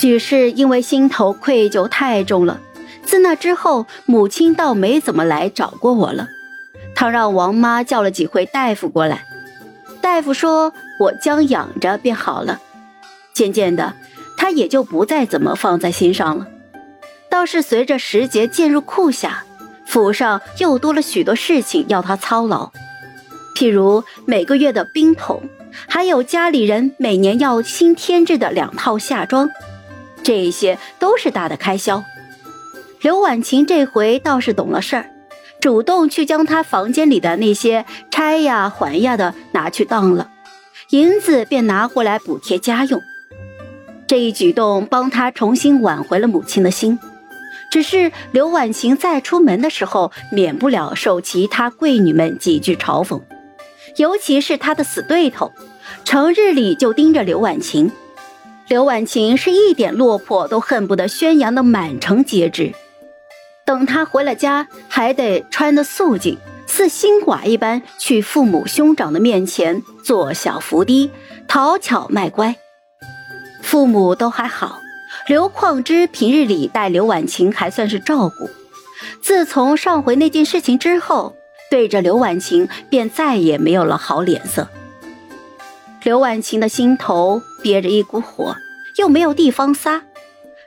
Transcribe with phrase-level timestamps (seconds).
[0.00, 2.58] 许是因为心头愧疚太重了，
[3.02, 6.26] 自那之后，母亲倒没怎么来找过我了。
[6.94, 9.26] 她让王妈叫了几回大夫过来，
[10.00, 12.58] 大夫说我将养着便好了。
[13.34, 13.92] 渐渐的，
[14.38, 16.46] 她也就不再怎么放在心上了。
[17.28, 19.44] 倒是随着时节渐入酷夏，
[19.84, 22.70] 府上又多了许多事情要她操劳，
[23.54, 25.42] 譬如每个月的冰桶，
[25.86, 29.50] 还有家里人每年要新添置的两套夏装。
[30.22, 32.04] 这些都是大的开销，
[33.00, 35.10] 刘婉晴这回倒是懂了事儿，
[35.60, 40.30] 主动去将她房间里的那些拆呀还呀的拿去当了，
[40.90, 43.00] 银子便拿回来补贴家用。
[44.06, 46.98] 这一举动帮她重新挽回了母亲的心。
[47.70, 53.22] 只是刘婉晴再出门的时候，免不了受其他贵女们几句嘲讽，
[53.96, 55.52] 尤其是她的死对头，
[56.04, 57.90] 成日里就盯着刘婉晴。
[58.70, 62.72] 刘婉晴是一点落魄都恨不得宣扬的满城皆知。
[63.66, 71.10] 等她回了家，还得穿得素净，似新寡一般去父母兄长的面前做小伏低，
[71.48, 72.54] 讨巧卖乖。
[73.60, 74.78] 父母都还好，
[75.26, 78.48] 刘况之平日里待刘婉晴还算是照顾。
[79.20, 81.34] 自从上回那件事情之后，
[81.72, 84.68] 对着刘婉晴便再也没有了好脸色。
[86.04, 88.56] 刘婉晴的心头憋着一股火，
[88.96, 90.02] 又没有地方撒。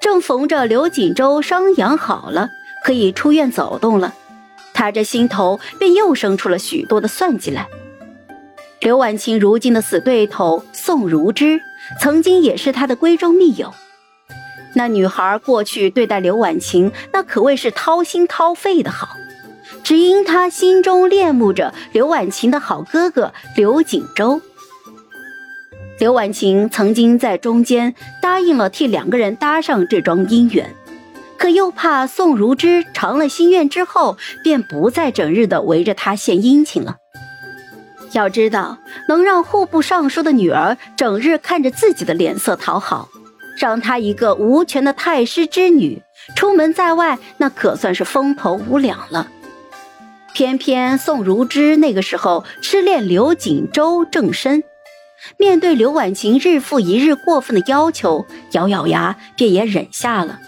[0.00, 2.48] 正逢着刘锦州伤养好了，
[2.84, 4.14] 可以出院走动了，
[4.72, 7.66] 他这心头便又生出了许多的算计来。
[8.80, 11.60] 刘婉晴如今的死对头宋如之，
[12.00, 13.74] 曾经也是他的闺中密友。
[14.74, 19.16] 那女孩过去对待刘婉晴，那可谓是掏心掏肺的好，
[19.82, 24.40] 只因她心中恋慕着刘婉晴的好哥哥刘锦州。
[25.98, 30.72] 刘婉晴曾经在中间答应了替两个人搭上这桩姻缘，
[31.36, 36.98] 可又怕宋如之偿了心愿之后，便不再整日的围着他献殷勤了。
[38.12, 43.08] 要知道，能让户部尚书的女儿整日看着自己的脸色讨好，
[43.58, 46.00] 让她一个无权的太师之女
[46.36, 49.26] 出门在外，那可算是风头无两了。
[50.32, 54.62] 偏偏宋如之那个时候痴恋刘锦州正深。
[55.36, 60.38] 面对刘婉晴日复一日过分的要求，咬咬牙便也忍下了。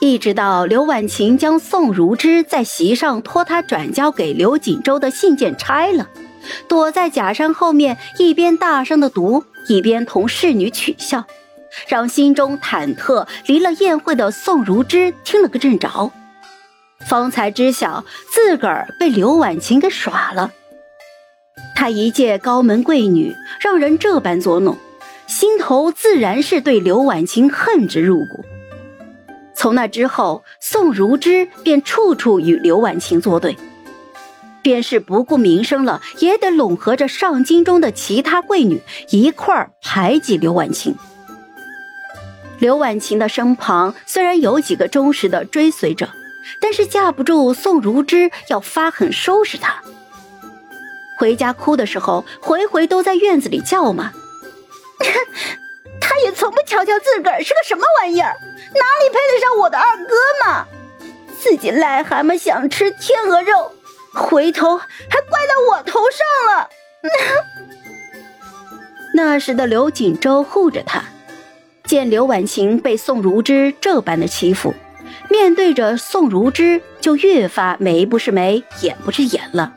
[0.00, 6.08] 一直到刘婉晴将宋如之在席上托他转交给刘锦州的信件拆了，
[6.68, 11.24] 躲在假山后面一边大声的读，一边同侍女取笑，
[11.86, 16.10] 让心中忐忑离了宴会的宋如之听了个正着，
[17.06, 18.02] 方才知晓
[18.32, 20.50] 自个儿被刘婉晴给耍了。
[21.80, 24.76] 她一介高门贵女，让人这般捉弄，
[25.26, 28.44] 心头自然是对刘婉晴恨之入骨。
[29.54, 33.56] 从那之后，宋如之便处处与刘婉晴作对，
[34.60, 40.94] 便是不顾名声了，也得拢合着上京中的其他贵女一块儿排挤刘婉晴。
[42.58, 46.10] 刘婉晴的身旁虽然有几个忠实的追随者，
[46.60, 49.82] 但是架不住宋如之要发狠收拾她。
[51.20, 54.10] 回家哭的时候，回回都在院子里叫骂。
[56.00, 58.34] 他也从不瞧瞧自个儿是个什么玩意儿，
[58.74, 60.66] 哪里配得上我的二哥嘛？
[61.38, 63.70] 自己癞蛤蟆想吃天鹅肉，
[64.14, 66.70] 回头还怪到我头上了。
[69.14, 71.04] 那时的刘锦州护着他，
[71.84, 74.74] 见刘婉晴被宋如之这般的欺负，
[75.28, 79.74] 面对着宋如之就越发眉不是眉，眼不是眼了。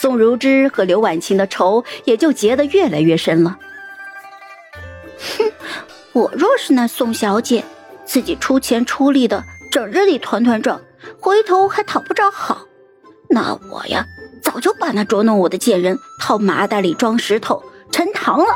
[0.00, 3.58] 宋如之和刘婉晴的仇也就结得越来越深了。
[5.36, 5.52] 哼，
[6.12, 7.64] 我若是那宋小姐，
[8.04, 9.42] 自己出钱出力的，
[9.72, 10.80] 整日里团团转，
[11.18, 12.60] 回头还讨不着好，
[13.28, 14.06] 那我呀，
[14.40, 17.60] 早就把那捉弄我的贱人套麻袋里装石头
[17.90, 18.54] 沉塘了。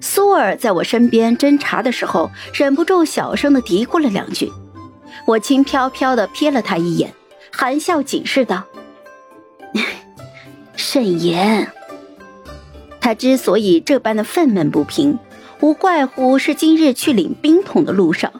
[0.00, 4.52] 苏儿在我身边侦查的时候，忍不住小声的嘀咕了两句，
[5.24, 7.14] 我轻飘飘的瞥了他一眼，
[7.52, 8.64] 含笑警示道。
[10.76, 11.72] 慎言。
[13.00, 15.18] 他之所以这般的愤懑不平，
[15.60, 18.32] 无怪乎是今日去领冰桶的路上，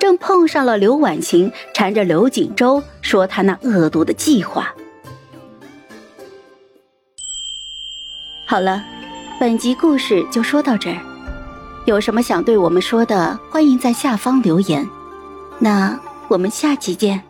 [0.00, 4.74] 正碰上了刘婉晴缠着刘锦州说他那恶毒的计划。
[8.46, 8.84] 好了，
[9.40, 10.98] 本集故事就说到这儿。
[11.84, 14.88] 有什么想对我们说的，欢迎在下方留言。
[15.58, 15.98] 那
[16.28, 17.20] 我们下期见。